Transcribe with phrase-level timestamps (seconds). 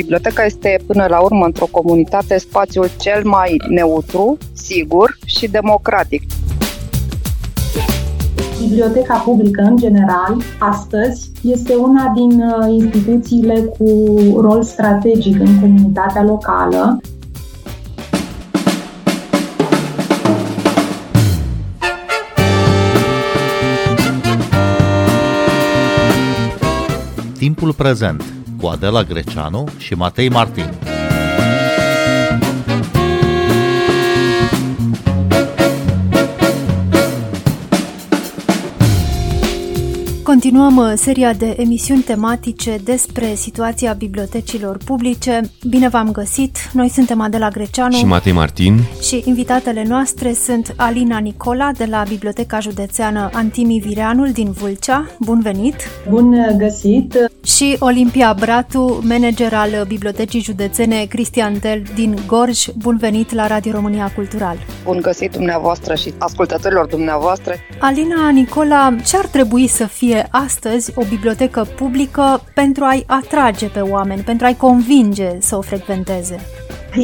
[0.00, 6.22] Biblioteca este până la urmă într-o comunitate spațiul cel mai neutru, sigur și democratic.
[8.62, 13.86] Biblioteca publică, în general, astăzi, este una din uh, instituțiile cu
[14.40, 17.00] rol strategic în comunitatea locală.
[27.38, 30.89] Timpul prezent cu Adela Greceanu și Matei Martin.
[40.40, 45.40] Continuăm uh, seria de emisiuni tematice despre situația bibliotecilor publice.
[45.68, 46.58] Bine v-am găsit!
[46.72, 52.02] Noi suntem Adela Greceanu și Matei Martin și invitatele noastre sunt Alina Nicola de la
[52.08, 55.06] Biblioteca Județeană Antimi Vireanul din Vâlcea.
[55.18, 55.74] Bun venit!
[56.08, 57.30] Bun găsit!
[57.44, 62.66] Și Olimpia Bratu, manager al Bibliotecii Județene Cristian Del din Gorj.
[62.78, 64.56] Bun venit la Radio România Cultural!
[64.84, 67.54] Bun găsit dumneavoastră și ascultătorilor dumneavoastră!
[67.78, 73.80] Alina Nicola, ce ar trebui să fie astăzi o bibliotecă publică pentru a-i atrage pe
[73.80, 76.40] oameni, pentru a-i convinge să o frecventeze?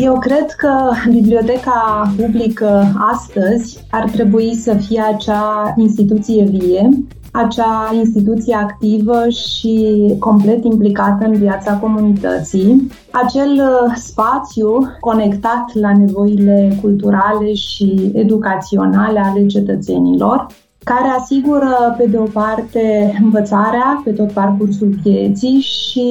[0.03, 6.89] Eu cred că biblioteca publică astăzi ar trebui să fie acea instituție vie,
[7.33, 16.79] acea instituție activă și complet implicată în viața comunității, acel uh, spațiu conectat la nevoile
[16.81, 20.47] culturale și educaționale ale cetățenilor,
[20.91, 26.09] care asigură, pe de o parte, învățarea pe tot parcursul vieții și,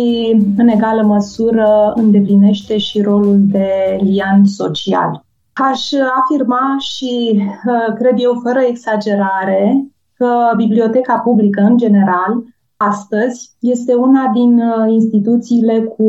[0.58, 5.26] în egală măsură, îndeplinește și rolul de lian social.
[5.53, 9.86] Aș afirma și, uh, cred eu, fără exagerare,
[10.18, 12.44] că biblioteca publică, în general,
[12.78, 16.08] astăzi, este una din uh, instituțiile cu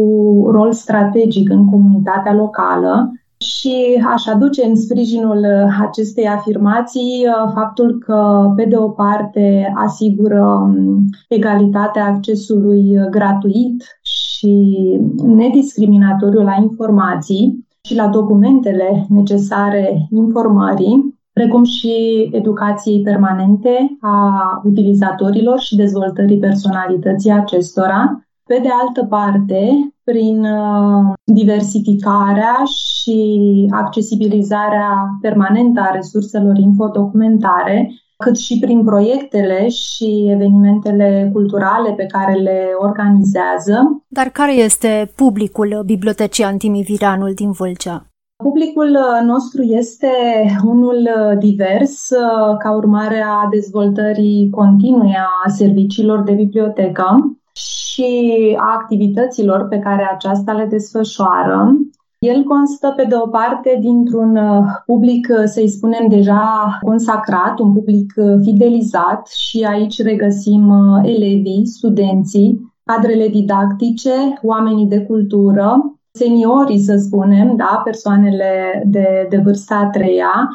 [0.51, 7.99] rol strategic în comunitatea locală, și aș aduce în sprijinul uh, acestei afirmații uh, faptul
[7.99, 14.77] că, pe de o parte, asigură um, egalitatea accesului uh, gratuit și
[15.17, 25.77] nediscriminatoriu la informații și la documentele necesare informării, precum și educației permanente a utilizatorilor și
[25.77, 28.21] dezvoltării personalității acestora.
[28.47, 33.19] Pe de altă parte, prin uh, diversificarea și
[33.71, 42.69] accesibilizarea permanentă a resurselor infodocumentare, cât și prin proiectele și evenimentele culturale pe care le
[42.79, 44.05] organizează.
[44.09, 48.07] Dar care este publicul Bibliotecii Antimiviranul din Vâlcea?
[48.45, 50.09] Publicul uh, nostru este
[50.65, 52.09] unul uh, divers
[52.59, 60.53] ca urmare a dezvoltării continue a serviciilor de bibliotecă și a activităților pe care aceasta
[60.53, 61.77] le desfășoară.
[62.19, 67.73] El constă, pe de o parte, dintr-un uh, public, uh, să-i spunem, deja consacrat, un
[67.73, 70.71] public uh, fidelizat și aici regăsim
[71.03, 79.77] elevii, studenții, cadrele didactice, oamenii de cultură, seniorii, să spunem, da, persoanele de, de vârsta
[79.77, 80.49] a treia,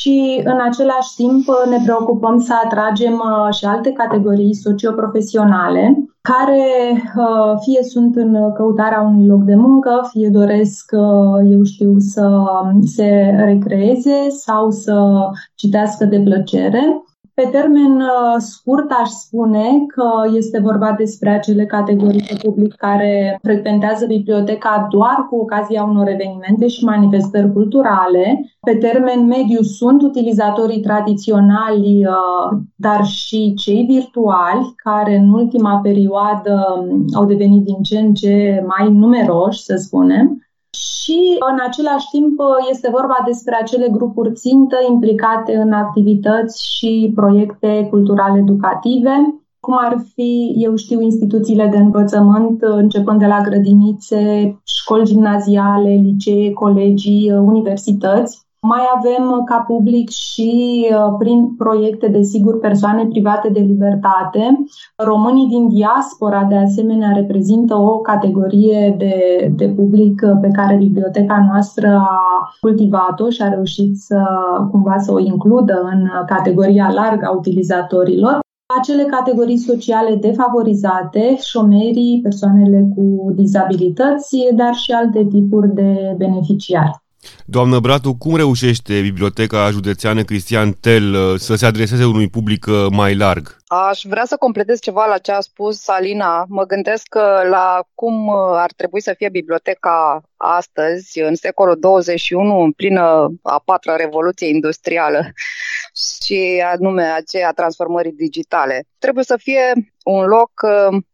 [0.00, 7.82] și în același timp ne preocupăm să atragem și alte categorii socioprofesionale care uh, fie
[7.82, 12.44] sunt în căutarea unui loc de muncă, fie doresc, uh, eu știu, să
[12.84, 17.02] se recreeze sau să citească de plăcere.
[17.40, 23.38] Pe termen uh, scurt aș spune că este vorba despre acele categorii de public care
[23.42, 28.50] frecventează biblioteca doar cu ocazia unor evenimente și manifestări culturale.
[28.60, 36.64] Pe termen mediu sunt utilizatorii tradiționali, uh, dar și cei virtuali, care în ultima perioadă
[36.78, 40.45] um, au devenit din ce în ce mai numeroși, să spunem
[40.76, 47.86] și în același timp este vorba despre acele grupuri țintă implicate în activități și proiecte
[47.90, 49.14] culturale educative,
[49.60, 54.22] cum ar fi, eu știu, instituțiile de învățământ, începând de la grădinițe,
[54.64, 63.06] școli gimnaziale, licee, colegii, universități, mai avem ca public și uh, prin proiecte, desigur, persoane
[63.06, 64.64] private de libertate.
[64.96, 69.14] Românii din diaspora, de asemenea, reprezintă o categorie de,
[69.56, 72.20] de public uh, pe care biblioteca noastră a
[72.60, 74.22] cultivat-o și a reușit să
[74.70, 78.44] cumva să o includă în categoria largă a utilizatorilor
[78.78, 87.04] acele categorii sociale defavorizate, șomerii, persoanele cu dizabilități, dar și alte tipuri de beneficiari.
[87.44, 92.86] Doamnă Bratu, cum reușește Biblioteca Județeană Cristian Tel uh, să se adreseze unui public uh,
[92.90, 93.56] mai larg?
[93.66, 96.44] Aș vrea să completez ceva la ce a spus Alina.
[96.48, 97.14] Mă gândesc
[97.50, 103.96] la cum ar trebui să fie biblioteca astăzi, în secolul 21, în plină a patra
[103.96, 105.32] revoluție industrială
[106.24, 108.84] și anume aceea transformării digitale.
[108.98, 109.72] Trebuie să fie
[110.04, 110.50] un loc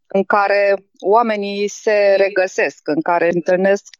[0.06, 3.94] în care oamenii se regăsesc, în care întâlnesc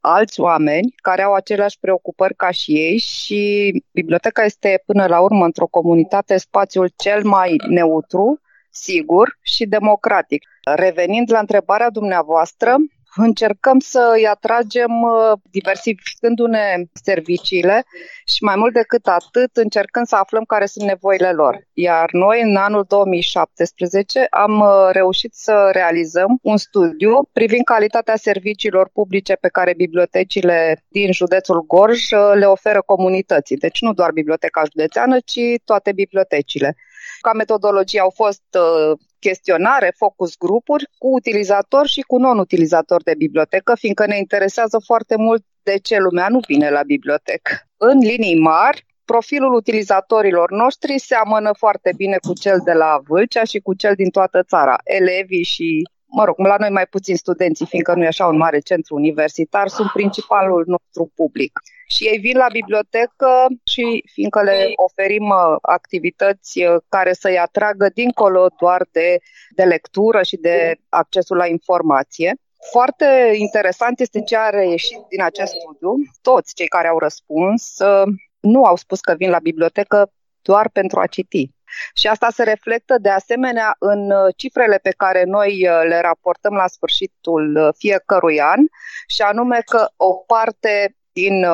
[0.00, 5.44] alți oameni care au aceleași preocupări ca și ei și biblioteca este până la urmă
[5.44, 10.42] într-o comunitate spațiul cel mai neutru, sigur și democratic.
[10.74, 12.76] Revenind la întrebarea dumneavoastră,
[13.14, 17.84] încercăm să îi atragem uh, diversificându-ne serviciile
[18.24, 21.68] și mai mult decât atât încercând să aflăm care sunt nevoile lor.
[21.72, 28.90] Iar noi în anul 2017 am uh, reușit să realizăm un studiu privind calitatea serviciilor
[28.92, 33.56] publice pe care bibliotecile din județul Gorj uh, le oferă comunității.
[33.56, 36.76] Deci nu doar biblioteca județeană, ci toate bibliotecile.
[37.20, 43.74] Ca metodologie au fost uh, chestionare, focus grupuri cu utilizatori și cu non-utilizatori de bibliotecă,
[43.74, 47.52] fiindcă ne interesează foarte mult de ce lumea nu vine la bibliotecă.
[47.76, 53.58] În linii mari, profilul utilizatorilor noștri seamănă foarte bine cu cel de la Vâlcea și
[53.58, 54.76] cu cel din toată țara.
[54.84, 58.58] Elevii și mă rog, la noi mai puțin studenții, fiindcă nu e așa un mare
[58.58, 61.60] centru universitar, sunt principalul nostru public.
[61.86, 67.88] Și ei vin la bibliotecă și fiindcă le oferim uh, activități uh, care să-i atragă
[67.94, 69.18] dincolo doar de,
[69.50, 72.34] de lectură și de accesul la informație.
[72.70, 75.92] Foarte interesant este ce a reieșit din acest studiu.
[76.22, 80.10] Toți cei care au răspuns uh, nu au spus că vin la bibliotecă
[80.42, 81.50] doar pentru a citi.
[81.94, 86.54] Și asta se reflectă de asemenea în uh, cifrele pe care noi uh, le raportăm
[86.54, 88.60] la sfârșitul uh, fiecărui an,
[89.06, 91.44] și anume că o parte din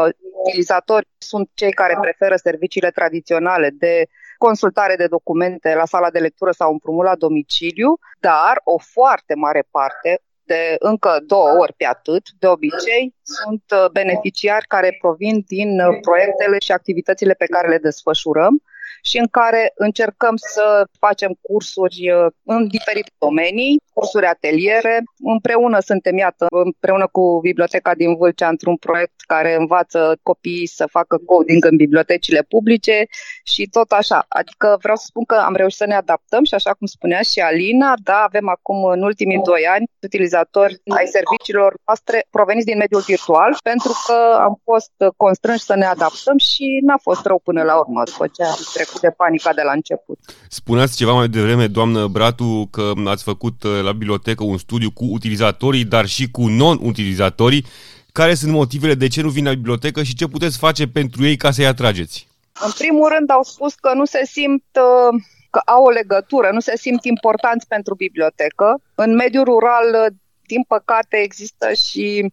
[0.45, 4.07] utilizatori sunt cei care preferă serviciile tradiționale de
[4.39, 9.62] consultare de documente la sala de lectură sau împrumut la domiciliu, dar o foarte mare
[9.71, 13.62] parte, de încă două ori pe atât, de obicei, sunt
[13.93, 18.62] beneficiari care provin din proiectele și activitățile pe care le desfășurăm
[19.08, 25.03] și în care încercăm să facem cursuri uh, în diferite domenii, cursuri ateliere.
[25.35, 31.17] Împreună suntem, iată, împreună cu Biblioteca din Vâlcea într-un proiect care învață copiii să facă
[31.26, 33.06] coding în bibliotecile publice
[33.53, 34.25] și tot așa.
[34.29, 37.38] Adică vreau să spun că am reușit să ne adaptăm și așa cum spunea și
[37.41, 43.00] Alina, da, avem acum în ultimii doi ani utilizatori ai serviciilor noastre proveniți din mediul
[43.00, 47.76] virtual pentru că am fost constrânși să ne adaptăm și n-a fost rău până la
[47.79, 50.19] urmă după ce am trecut de panica de la început.
[50.49, 55.05] Spuneați ceva mai devreme, doamnă Bratu, că ați făcut uh, la bibliotecă un studiu cu
[55.05, 57.67] utilizatorii, dar și cu non-utilizatorii.
[58.13, 61.37] Care sunt motivele de ce nu vin la bibliotecă și ce puteți face pentru ei
[61.37, 62.29] ca să-i atrageți?
[62.61, 66.61] În primul rând au spus că nu se simt uh, că au o legătură, nu
[66.61, 68.81] se simt importanți pentru bibliotecă.
[68.95, 70.15] În mediul rural, uh,
[70.47, 72.33] din păcate, există și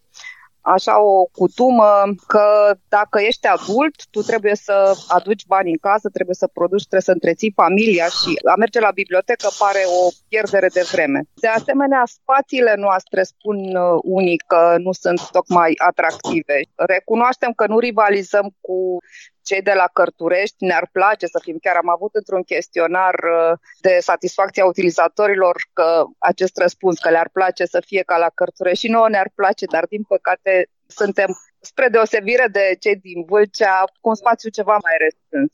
[0.64, 1.88] așa o cutumă
[2.28, 7.02] că dacă ești adult, tu trebuie să aduci bani în casă, trebuie să produci, trebuie
[7.02, 11.22] să întreții familia și a merge la bibliotecă pare o pierdere de vreme.
[11.34, 16.60] De asemenea, spațiile noastre spun uh, unii că nu sunt tocmai atractive.
[16.76, 18.98] Recunoaștem că nu rivalizăm cu
[19.44, 23.98] cei de la Cărturești ne-ar place să fim, chiar am avut într-un chestionar uh, de
[24.00, 28.86] satisfacție a utilizatorilor că acest răspuns, că le-ar place să fie ca la Cărturești.
[28.86, 31.28] Și nouă ne-ar place, dar din păcate suntem
[31.60, 35.52] spre deosebire de cei din Vâlcea, cu un spațiu ceva mai restrâns.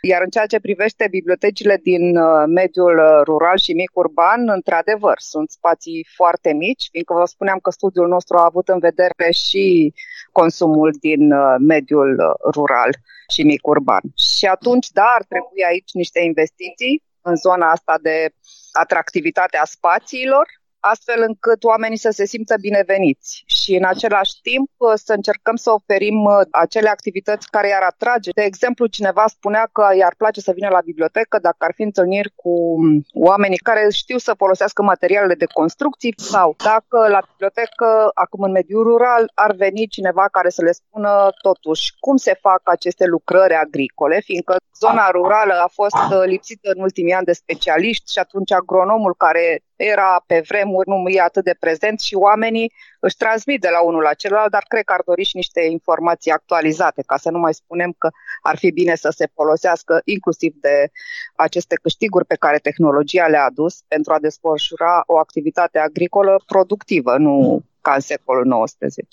[0.00, 5.18] Iar în ceea ce privește bibliotecile din uh, mediul uh, rural și mic urban, într-adevăr,
[5.18, 9.94] sunt spații foarte mici, fiindcă vă spuneam că studiul nostru a avut în vedere și
[10.32, 12.90] consumul din mediul rural
[13.28, 14.02] și mic urban.
[14.36, 18.30] Și atunci, da, ar trebui aici niște investiții în zona asta de
[18.72, 20.46] atractivitate a spațiilor,
[20.92, 25.70] astfel încât oamenii să se simtă bineveniți și în același timp uh, să încercăm să
[25.70, 28.30] oferim uh, acele activități care i-ar atrage.
[28.30, 32.32] De exemplu, cineva spunea că i-ar place să vină la bibliotecă dacă ar fi întâlniri
[32.34, 38.42] cu um, oamenii care știu să folosească materialele de construcții sau dacă la bibliotecă, acum
[38.42, 43.04] în mediul rural, ar veni cineva care să le spună totuși cum se fac aceste
[43.04, 48.18] lucrări agricole, fiindcă zona rurală a fost uh, lipsită în ultimii ani de specialiști și
[48.18, 53.60] atunci agronomul care era pe vremuri, nu e atât de prezent și oamenii își transmit
[53.60, 57.16] de la unul la celălalt, dar cred că ar dori și niște informații actualizate, ca
[57.16, 58.10] să nu mai spunem că
[58.42, 60.90] ar fi bine să se folosească inclusiv de
[61.36, 67.62] aceste câștiguri pe care tehnologia le-a adus pentru a desfășura o activitate agricolă productivă, nu
[67.80, 69.06] ca în secolul XIX.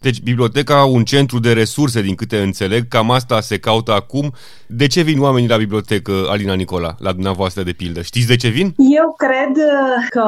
[0.00, 4.32] Deci, biblioteca, un centru de resurse, din câte înțeleg, cam asta se caută acum.
[4.66, 8.00] De ce vin oamenii la bibliotecă, Alina Nicola, la dumneavoastră de pildă?
[8.02, 8.74] Știți de ce vin?
[8.76, 10.24] Eu cred uh, că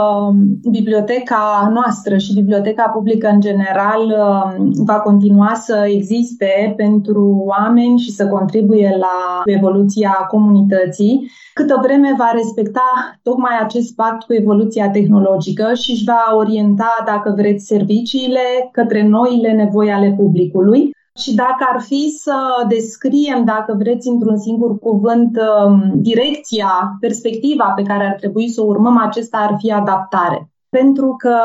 [0.71, 8.11] biblioteca noastră și biblioteca publică în general uh, va continua să existe pentru oameni și
[8.11, 15.75] să contribuie la evoluția comunității, câtă vreme va respecta tocmai acest pact cu evoluția tehnologică
[15.75, 20.91] și își va orienta, dacă vreți, serviciile către noile nevoi ale publicului.
[21.19, 27.83] Și dacă ar fi să descriem, dacă vreți, într-un singur cuvânt, um, direcția, perspectiva pe
[27.83, 30.49] care ar trebui să o urmăm, acesta ar fi adaptare.
[30.69, 31.37] Pentru că,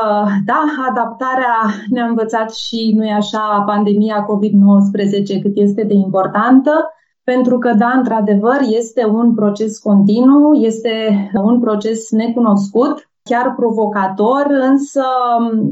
[0.46, 1.56] da, adaptarea
[1.90, 6.72] ne-a învățat și, nu e așa, pandemia COVID-19 cât este de importantă,
[7.34, 10.94] pentru că, da, într-adevăr, este un proces continuu, este
[11.34, 15.04] un proces necunoscut, chiar provocator, însă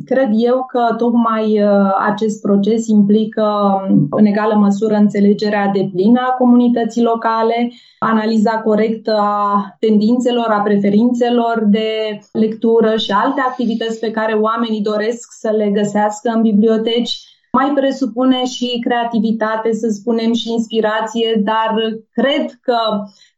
[0.05, 1.69] cred eu că tocmai uh,
[2.07, 3.47] acest proces implică
[4.09, 11.63] în egală măsură înțelegerea de plină a comunității locale, analiza corectă a tendințelor, a preferințelor
[11.65, 17.69] de lectură și alte activități pe care oamenii doresc să le găsească în biblioteci, mai
[17.79, 21.71] presupune și creativitate, să spunem, și inspirație, dar
[22.11, 22.79] cred că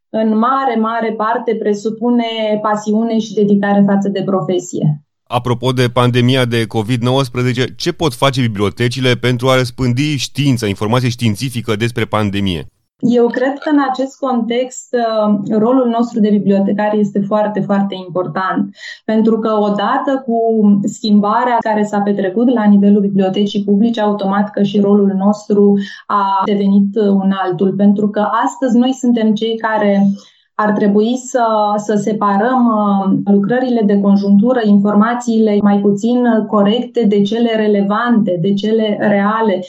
[0.10, 5.04] în mare, mare parte presupune pasiune și dedicare față de profesie.
[5.24, 11.76] Apropo de pandemia de COVID-19, ce pot face bibliotecile pentru a răspândi știința, informație științifică
[11.76, 12.68] despre pandemie?
[13.00, 18.75] Eu cred că în acest context uh, rolul nostru de bibliotecari este foarte, foarte important,
[19.06, 20.39] pentru că odată cu
[20.84, 25.77] schimbarea care s-a petrecut la nivelul bibliotecii publice, automat că și rolul nostru
[26.08, 30.08] a devenit un altul, pentru că astăzi noi suntem cei care
[30.62, 37.56] ar trebui să, să separăm uh, lucrările de conjunctură, informațiile mai puțin corecte de cele
[37.56, 39.60] relevante, de cele reale.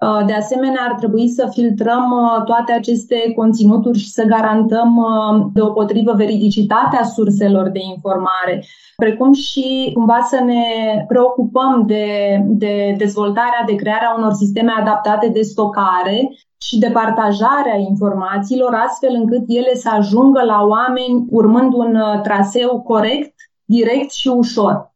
[0.00, 5.46] Uh, de asemenea, ar trebui să filtrăm uh, toate aceste conținuturi și să garantăm uh,
[5.52, 8.64] deopotrivă veridicitatea surselor de informare,
[8.96, 10.64] precum și cumva să ne
[11.08, 12.06] preocupăm de,
[12.46, 19.44] de dezvoltarea, de crearea unor sisteme adaptate de stocare și de partajarea informațiilor, astfel încât
[19.46, 23.34] ele să ajungă la oameni urmând un traseu corect,
[23.64, 24.88] direct și ușor.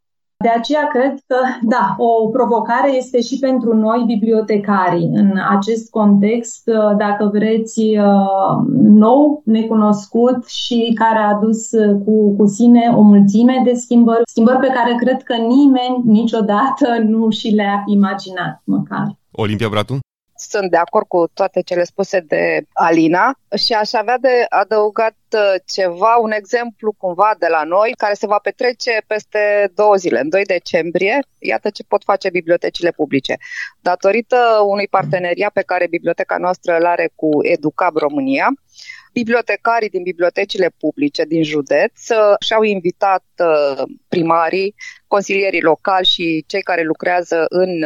[0.42, 6.62] De aceea cred că, da, o provocare este și pentru noi, bibliotecarii, în acest context,
[6.66, 13.00] uh, dacă vreți, uh, nou, necunoscut și care a adus uh, cu, cu sine o
[13.00, 19.18] mulțime de schimbări, schimbări pe care cred că nimeni niciodată nu și le-a imaginat, măcar.
[19.32, 19.98] Olimpia Bratu?
[20.50, 25.54] Sunt de acord cu toate cele spuse de Alina și aș avea de adăugat uh,
[25.66, 30.28] ceva, un exemplu cumva de la noi, care se va petrece peste două zile, în
[30.28, 31.18] 2 decembrie.
[31.38, 33.36] Iată ce pot face bibliotecile publice.
[33.80, 38.48] Datorită unui parteneriat pe care biblioteca noastră îl are cu Educab România,
[39.12, 44.74] bibliotecarii din bibliotecile publice din județ uh, și-au invitat uh, primarii,
[45.06, 47.82] consilierii locali și cei care lucrează în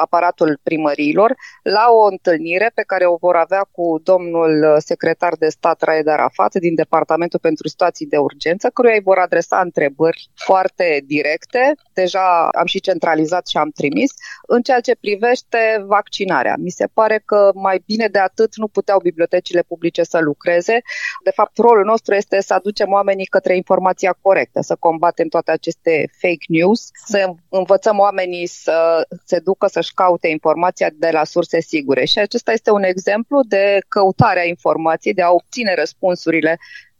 [0.00, 5.82] aparatul primăriilor la o întâlnire pe care o vor avea cu domnul secretar de stat
[5.82, 11.74] Raed Arafat din Departamentul pentru Situații de Urgență, căruia îi vor adresa întrebări foarte directe.
[11.92, 14.12] Deja am și centralizat și am trimis
[14.46, 16.54] în ceea ce privește vaccinarea.
[16.58, 20.80] Mi se pare că mai bine de atât nu puteau bibliotecile publice să lucreze.
[21.24, 26.10] De fapt, rolul nostru este să aducem oamenii către informația corectă, să combatem toate aceste
[26.20, 31.60] fake news, să învățăm oamenii să se ducă să să-și caute informația de la surse
[31.60, 32.04] sigure.
[32.04, 36.58] Și acesta este un exemplu de căutare a informației, de a obține răspunsurile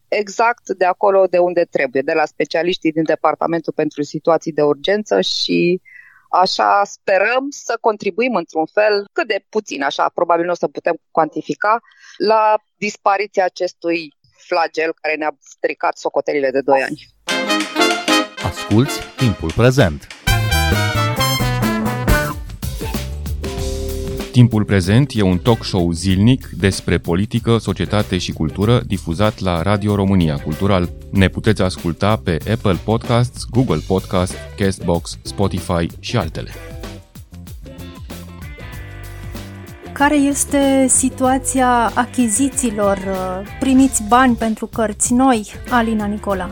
[0.09, 5.21] exact de acolo de unde trebuie, de la specialiștii din Departamentul pentru Situații de Urgență
[5.21, 5.81] și
[6.31, 10.97] așa sperăm să contribuim într-un fel, cât de puțin, așa, probabil nu o să putem
[11.11, 11.81] cuantifica,
[12.17, 14.15] la dispariția acestui
[14.47, 16.99] flagel care ne-a stricat socotelile de 2 ani.
[18.43, 20.20] Asculți timpul prezent!
[24.33, 29.95] Timpul prezent e un talk show zilnic despre politică, societate și cultură difuzat la Radio
[29.95, 30.91] România Cultural.
[31.11, 36.51] Ne puteți asculta pe Apple Podcasts, Google Podcasts, Castbox, Spotify și altele.
[39.93, 42.99] Care este situația achizițiilor?
[43.61, 46.51] Primiți bani pentru cărți noi, Alina Nicola?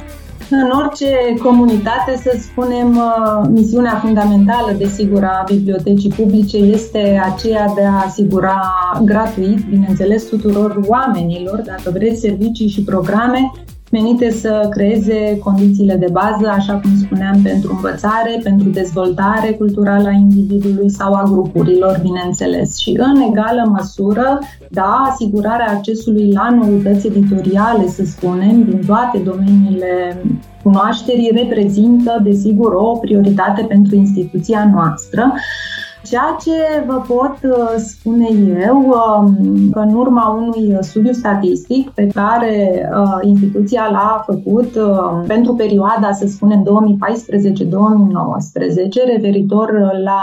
[0.51, 7.85] În orice comunitate, să spunem, uh, misiunea fundamentală, desigur, a bibliotecii publice este aceea de
[7.85, 8.61] a asigura
[9.05, 13.53] gratuit, bineînțeles, tuturor oamenilor, dacă vreți, servicii și programe
[13.91, 20.13] menite să creeze condițiile de bază, așa cum spuneam, pentru învățare, pentru dezvoltare culturală a
[20.13, 22.77] individului sau a grupurilor, bineînțeles.
[22.77, 24.39] Și în egală măsură,
[24.71, 30.23] da, asigurarea accesului la noutăți editoriale, să spunem, din toate domeniile
[30.63, 35.33] cunoașterii reprezintă, desigur, o prioritate pentru instituția noastră.
[36.09, 38.29] Ceea ce vă pot uh, spune
[38.67, 45.23] eu, um, că în urma unui studiu statistic pe care uh, instituția l-a făcut uh,
[45.27, 46.67] pentru perioada, să spunem, 2014-2019,
[49.07, 49.73] referitor
[50.05, 50.23] la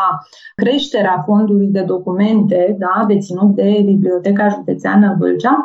[0.55, 5.63] creșterea fondului de documente da, deținut de Biblioteca Județeană Vâlcea,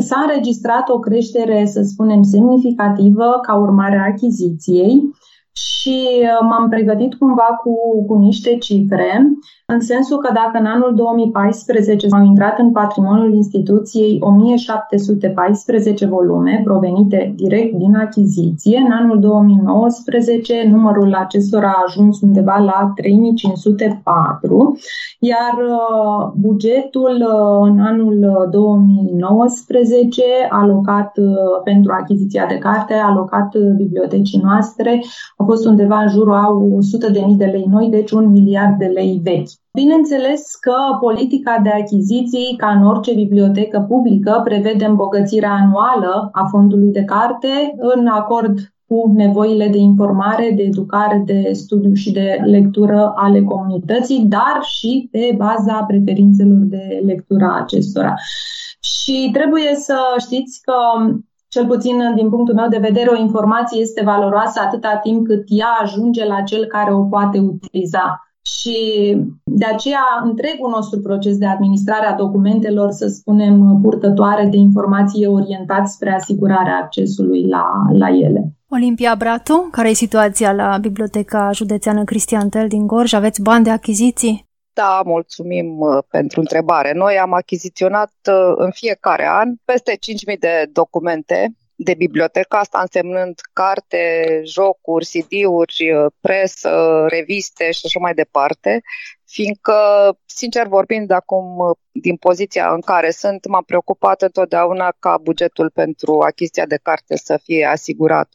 [0.00, 5.10] s-a înregistrat o creștere, să spunem, semnificativă ca urmare a achiziției
[5.78, 9.28] și uh, m-am pregătit cumva cu, cu niște cifre,
[9.66, 17.32] în sensul că dacă în anul 2014 au intrat în patrimoniul instituției 1714 volume provenite
[17.36, 24.78] direct din achiziție, în anul 2019 numărul acestora a ajuns undeva la 3504,
[25.18, 31.12] iar uh, bugetul uh, în anul 2019 alocat
[31.64, 35.02] pentru achiziția de carte, alocat bibliotecii noastre,
[35.36, 38.78] a fost undeva în jurul a 100 de mii de lei noi, deci un miliard
[38.78, 39.50] de lei vechi.
[39.72, 46.92] Bineînțeles că politica de achiziții, ca în orice bibliotecă publică, prevede îmbogățirea anuală a fondului
[46.92, 48.54] de carte în acord
[48.86, 55.08] cu nevoile de informare, de educare, de studiu și de lectură ale comunității, dar și
[55.10, 58.14] pe baza preferințelor de lectură a acestora.
[58.80, 60.74] Și trebuie să știți că
[61.48, 65.78] cel puțin din punctul meu de vedere, o informație este valoroasă atâta timp cât ea
[65.82, 68.22] ajunge la cel care o poate utiliza.
[68.42, 68.76] Și
[69.44, 75.88] de aceea întregul nostru proces de administrare a documentelor, să spunem, purtătoare de informații orientat
[75.88, 78.52] spre asigurarea accesului la, la ele.
[78.70, 83.12] Olimpia Bratu, care e situația la Biblioteca Județeană Cristian Tel din Gorj?
[83.12, 84.47] Aveți bani de achiziții?
[84.78, 86.92] Da, mulțumim uh, pentru întrebare.
[86.92, 89.92] Noi am achiziționat uh, în fiecare an peste
[90.32, 97.98] 5.000 de documente de bibliotecă, asta însemnând carte, jocuri, CD-uri, uh, presă, reviste și așa
[97.98, 98.82] mai departe,
[99.28, 99.74] fiindcă,
[100.26, 106.66] sincer vorbind, acum, din poziția în care sunt, m-am preocupat întotdeauna ca bugetul pentru achiziția
[106.66, 108.28] de carte să fie asigurat.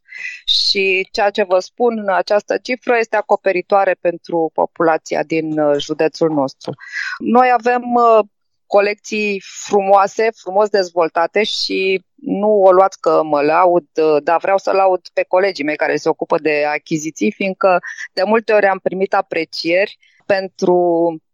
[0.46, 6.72] Și ceea ce vă spun, această cifră este acoperitoare pentru populația din uh, județul nostru.
[7.18, 8.26] Noi avem uh,
[8.66, 14.72] colecții frumoase, frumos dezvoltate și nu o luați că mă laud, uh, dar vreau să
[14.72, 17.80] laud pe colegii mei care se ocupă de achiziții, fiindcă
[18.14, 20.78] de multe ori am primit aprecieri pentru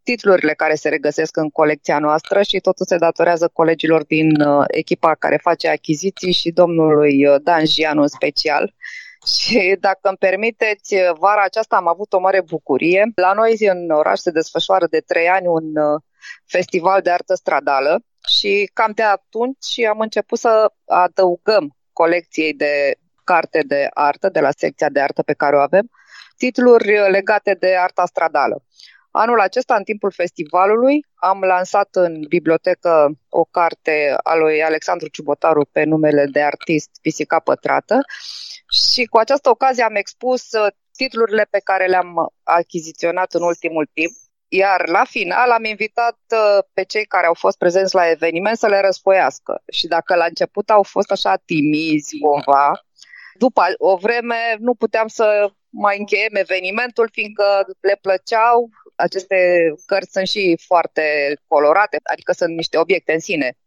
[0.04, 5.15] titlurile care se regăsesc în colecția noastră și totul se datorează colegilor din uh, echipa
[5.15, 8.73] care face achiziții și domnului uh, Dan Gianu în special.
[9.39, 13.12] Și dacă îmi permiteți, vara aceasta am avut o mare bucurie.
[13.15, 15.63] La noi în oraș se desfășoară de trei ani un
[16.45, 23.63] festival de artă stradală și cam de atunci am început să adăugăm colecției de carte
[23.67, 25.89] de artă, de la secția de artă pe care o avem,
[26.39, 28.63] titluri legate de arta stradală.
[29.12, 35.69] Anul acesta, în timpul festivalului, am lansat în bibliotecă o carte a lui Alexandru Ciubotaru
[35.71, 37.97] pe numele de artist Pisica Pătrată
[38.91, 40.49] și cu această ocazie am expus
[40.95, 44.12] titlurile pe care le-am achiziționat în ultimul timp
[44.49, 48.67] iar la final am invitat uh, pe cei care au fost prezenți la eveniment să
[48.67, 49.62] le răspoiască.
[49.71, 52.86] Și dacă la început au fost așa timizi cumva,
[53.34, 57.44] după o vreme nu puteam să mai încheiem evenimentul, fiindcă
[57.80, 58.70] le plăceau.
[58.96, 59.38] Aceste
[59.86, 63.58] cărți sunt și foarte colorate, adică sunt niște obiecte în sine.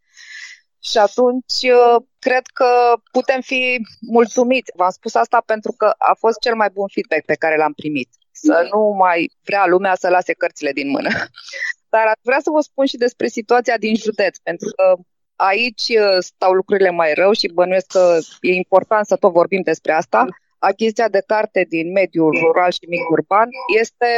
[0.85, 2.71] Și atunci uh, cred că
[3.13, 4.73] putem fi mulțumiți.
[4.75, 8.09] V-am spus asta pentru că a fost cel mai bun feedback pe care l-am primit
[8.33, 11.09] să nu mai vrea lumea să lase cărțile din mână.
[11.93, 14.95] Dar aș vrea să vă spun și despre situația din județ, pentru că
[15.37, 19.93] aici uh, stau lucrurile mai rău și bănuiesc că e important să tot vorbim despre
[19.93, 20.27] asta.
[20.71, 23.49] Achiziția de carte din mediul rural și mic urban
[23.81, 24.11] este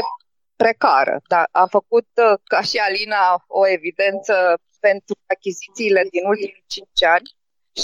[0.57, 1.21] precară.
[1.29, 4.35] Da, am făcut, uh, ca și Alina, o evidență
[4.81, 7.29] pentru achizițiile din ultimii 5 ani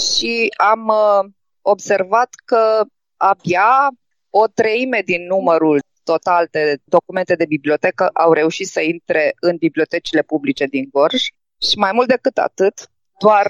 [0.03, 2.83] și am uh, observat că
[3.17, 3.89] abia
[4.29, 10.21] o treime din numărul total de documente de bibliotecă au reușit să intre în bibliotecile
[10.21, 11.21] publice din Gorj
[11.67, 13.47] și mai mult decât atât, doar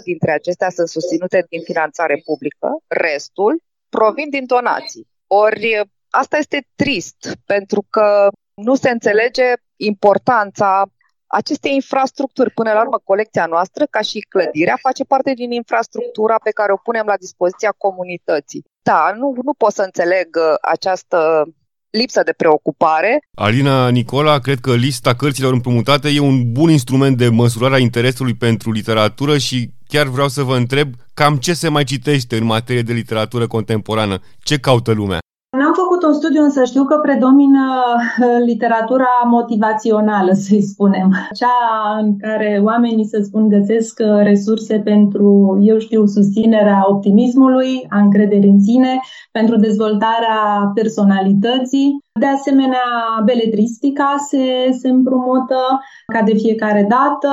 [0.00, 5.08] 40% dintre acestea sunt susținute din finanțare publică, restul provin din donații.
[5.26, 10.84] Ori asta este trist, pentru că nu se înțelege importanța
[11.26, 12.50] aceste infrastructuri.
[12.50, 16.76] Până la urmă, colecția noastră, ca și clădirea, face parte din infrastructura pe care o
[16.76, 18.64] punem la dispoziția comunității.
[18.82, 21.44] Da, nu, nu pot să înțeleg uh, această
[21.90, 23.18] lipsă de preocupare.
[23.34, 28.34] Alina Nicola, cred că lista cărților împrumutate e un bun instrument de măsurare a interesului
[28.34, 32.82] pentru literatură și chiar vreau să vă întreb cam ce se mai citește în materie
[32.82, 35.18] de literatură contemporană, ce caută lumea.
[35.56, 41.14] N-am făcut un studiu, însă știu că predomină uh, literatura motivațională, să-i spunem.
[41.34, 41.56] Cea
[42.00, 48.50] în care oamenii, să spun, găsesc uh, resurse pentru, eu știu, susținerea optimismului, a încrederii
[48.50, 49.00] în sine,
[49.32, 51.98] pentru dezvoltarea personalității.
[52.18, 55.80] De asemenea, beletristica se, se împrumută
[56.12, 57.28] ca de fiecare dată.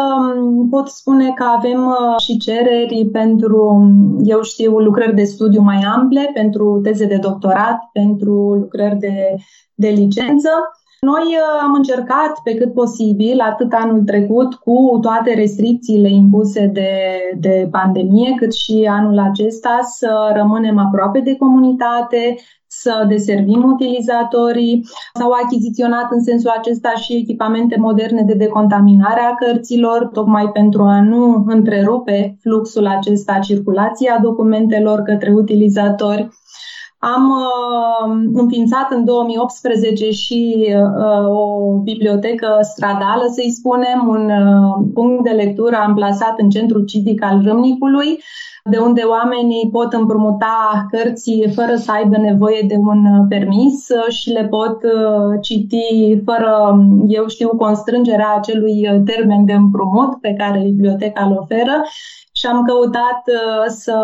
[0.69, 3.89] Pot spune că avem uh, și cereri pentru,
[4.23, 9.35] eu știu, lucrări de studiu mai ample, pentru teze de doctorat, pentru lucrări de,
[9.75, 10.49] de licență.
[11.11, 16.91] Noi uh, am încercat pe cât posibil, atât anul trecut, cu toate restricțiile impuse de,
[17.39, 22.35] de pandemie, cât și anul acesta, să rămânem aproape de comunitate,
[22.67, 24.87] să deservim utilizatorii.
[25.13, 31.01] S-au achiziționat în sensul acesta și echipamente moderne de decontaminare a cărților, tocmai pentru a
[31.01, 36.29] nu întrerupe fluxul acesta, circulația documentelor către utilizatori.
[37.13, 45.23] Am uh, înființat în 2018 și uh, o bibliotecă stradală, să-i spunem, un uh, punct
[45.23, 48.19] de lectură amplasat în centrul civic al Râmnicului,
[48.69, 54.13] de unde oamenii pot împrumuta cărți fără să aibă nevoie de un uh, permis uh,
[54.13, 60.59] și le pot uh, citi fără, eu știu, constrângerea acelui termen de împrumut pe care
[60.63, 61.83] biblioteca îl oferă
[62.45, 63.21] și am căutat
[63.67, 63.95] să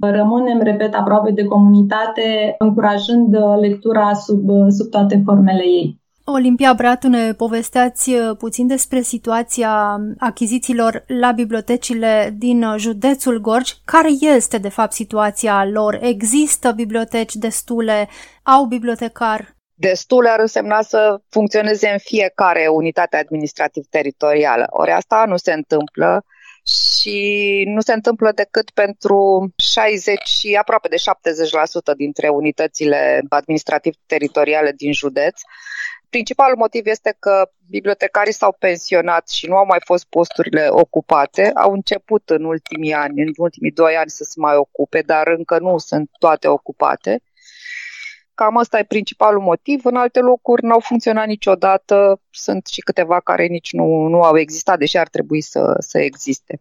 [0.00, 6.00] rămânem, repet, aproape de comunitate, încurajând lectura sub, sub toate formele ei.
[6.24, 13.72] Olimpia Bratu, ne povesteați uh, puțin despre situația achizițiilor la bibliotecile din uh, județul Gorj.
[13.84, 15.98] Care este, de fapt, situația lor?
[16.00, 18.08] Există biblioteci destule?
[18.42, 19.56] Au bibliotecar?
[19.74, 24.66] Destule ar însemna să funcționeze în fiecare unitate administrativ-teritorială.
[24.70, 26.24] Ori asta nu se întâmplă
[26.68, 30.96] și nu se întâmplă decât pentru 60 și aproape de
[31.92, 35.40] 70% dintre unitățile administrativ-teritoriale din județ.
[36.10, 41.50] Principalul motiv este că bibliotecarii s-au pensionat și nu au mai fost posturile ocupate.
[41.54, 45.58] Au început în ultimii ani, în ultimii doi ani să se mai ocupe, dar încă
[45.58, 47.22] nu sunt toate ocupate.
[48.36, 49.84] Cam asta e principalul motiv.
[49.84, 52.20] În alte locuri n-au funcționat niciodată.
[52.30, 56.60] Sunt și câteva care nici nu, nu au existat, deși ar trebui să, să existe.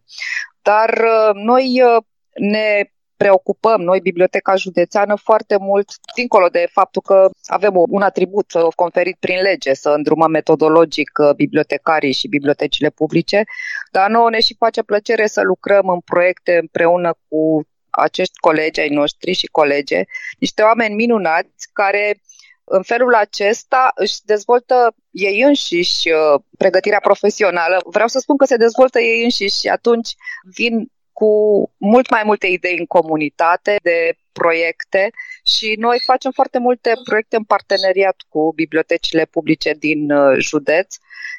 [0.61, 7.29] Dar uh, noi uh, ne preocupăm noi, Biblioteca Județeană, foarte mult, dincolo de faptul că
[7.45, 13.43] avem un atribut conferit prin lege să îndrumăm metodologic uh, bibliotecarii și bibliotecile publice,
[13.91, 18.89] dar nouă ne și face plăcere să lucrăm în proiecte împreună cu acești colegi ai
[18.89, 20.01] noștri și colege,
[20.39, 22.21] niște oameni minunați care
[22.63, 27.77] în felul acesta își dezvoltă ei înșiși uh, pregătirea profesională.
[27.85, 30.09] Vreau să spun că se dezvoltă ei înșiși și atunci
[30.55, 31.31] vin cu
[31.77, 35.09] mult mai multe idei în comunitate de proiecte
[35.43, 40.95] și noi facem foarte multe proiecte în parteneriat cu bibliotecile publice din uh, județ,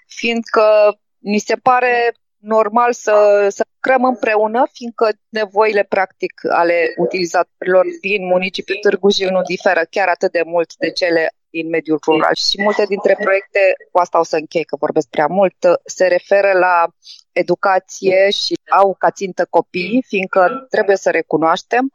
[0.07, 8.27] fiindcă ni se pare normal să, să lucrăm împreună, fiindcă nevoile practic ale utilizatorilor din
[8.27, 12.62] municipiul Târgu Jiu nu diferă chiar atât de mult de cele din mediul rural și
[12.62, 16.87] multe dintre proiecte, cu asta o să închei că vorbesc prea mult, se referă la
[17.33, 21.90] educație și au ca țintă copii, fiindcă trebuie să recunoaștem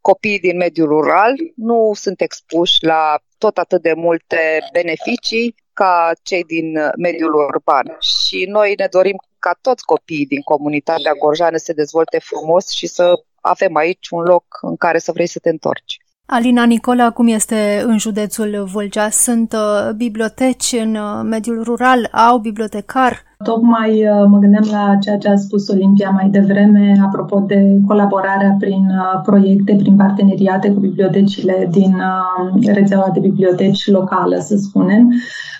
[0.00, 6.44] copiii din mediul rural nu sunt expuși la tot atât de multe beneficii ca cei
[6.44, 7.96] din mediul urban.
[8.00, 12.86] Și noi ne dorim ca toți copiii din comunitatea gorjană să se dezvolte frumos și
[12.86, 13.04] să
[13.40, 15.94] avem aici un loc în care să vrei să te întorci.
[16.26, 19.08] Alina Nicola, cum este în județul Vâlcea?
[19.10, 22.08] Sunt uh, biblioteci în uh, mediul rural?
[22.12, 23.12] Au bibliotecar?
[23.44, 28.56] Tocmai uh, mă gândeam la ceea ce a spus Olimpia mai devreme, apropo de colaborarea
[28.58, 35.12] prin uh, proiecte, prin parteneriate cu bibliotecile din uh, rețeaua de biblioteci locală, să spunem.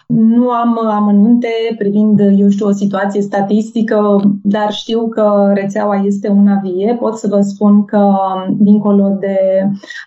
[0.06, 6.60] Nu am amănunte privind, eu știu, o situație statistică, dar știu că rețeaua este una
[6.62, 6.96] vie.
[7.00, 8.14] Pot să vă spun că,
[8.58, 9.38] dincolo de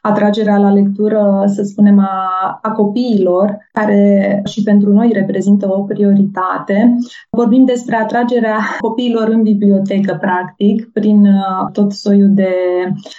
[0.01, 6.95] atragerea la lectură, să spunem, a, a copiilor, care și pentru noi reprezintă o prioritate,
[7.29, 12.53] vorbim vorbim despre atragerea copiilor în bibliotecă, practic, prin uh, tot soiul de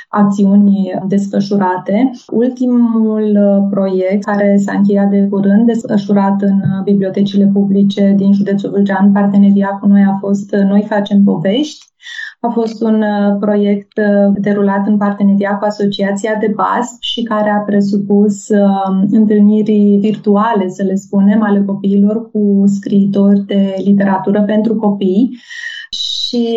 [0.09, 2.11] acțiuni desfășurate.
[2.33, 9.13] Ultimul uh, proiect care s-a încheiat de curând, desfășurat în bibliotecile publice din județul Vâlcean,
[9.13, 11.91] parteneriat cu noi a fost Noi facem povești,
[12.41, 17.51] a fost un uh, proiect uh, derulat în parteneriat cu Asociația de BASP și care
[17.51, 24.75] a presupus uh, întâlniri virtuale, să le spunem, ale copiilor cu scriitori de literatură pentru
[24.77, 25.39] copii
[26.31, 26.49] și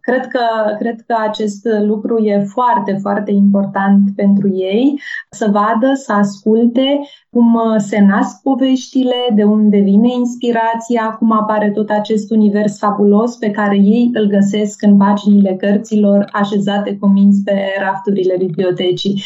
[0.00, 0.40] cred că,
[0.78, 5.00] cred că acest lucru e foarte, foarte important pentru ei,
[5.30, 7.00] să vadă, să asculte
[7.30, 13.50] cum se nasc poveștile, de unde vine inspirația, cum apare tot acest univers fabulos pe
[13.50, 19.22] care ei îl găsesc în paginile cărților așezate cu minți pe rafturile bibliotecii.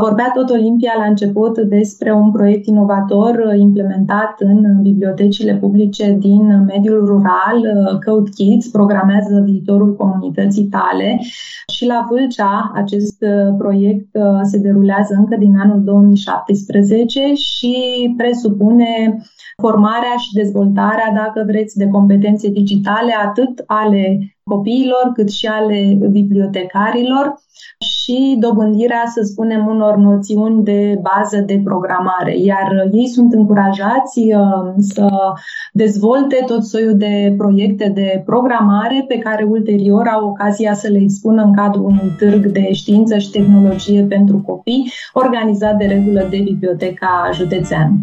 [0.00, 7.04] Vorbea tot Olimpia la început despre un proiect inovator implementat în bibliotecile publice din mediul
[7.06, 7.58] rural,
[8.06, 11.20] Code Kids, programează urmează viitorul comunității tale.
[11.72, 17.74] Și la Vâlcea acest uh, proiect uh, se derulează încă din anul 2017 și
[18.16, 19.22] presupune
[19.62, 24.18] formarea și dezvoltarea, dacă vreți, de competențe digitale, atât ale
[24.48, 27.34] copiilor cât și ale bibliotecarilor
[27.78, 32.38] și dobândirea, să spunem, unor noțiuni de bază de programare.
[32.38, 35.08] Iar ei sunt încurajați uh, să
[35.72, 41.42] dezvolte tot soiul de proiecte de programare pe care ulterior au ocazia să le expună
[41.42, 47.30] în cadrul unui târg de știință și tehnologie pentru copii, organizat de regulă de Biblioteca
[47.32, 47.96] Județeană.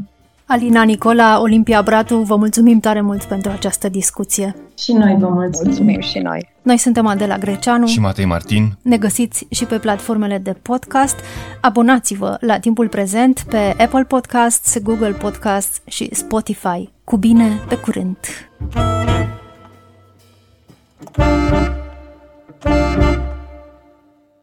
[0.47, 4.55] Alina Nicola, Olimpia Bratu, vă mulțumim tare mult pentru această discuție.
[4.77, 5.67] Și noi vă mulțumim.
[5.67, 6.49] Mulțumim și noi.
[6.61, 8.77] Noi suntem Adela Greceanu și Matei Martin.
[8.81, 11.15] Ne găsiți și pe platformele de podcast.
[11.61, 16.89] Abonați-vă la timpul prezent pe Apple Podcasts, Google Podcasts și Spotify.
[17.03, 18.17] Cu bine, pe curând!
[22.59, 23.34] thank you